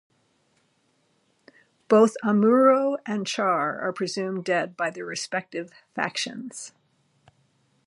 Both 1.87 2.15
Amuro 2.23 2.97
and 3.05 3.27
Char 3.27 3.79
are 3.79 3.93
presumed 3.93 4.43
dead 4.45 4.75
by 4.75 4.89
their 4.89 5.05
respective 5.05 5.69
factions. 5.93 6.73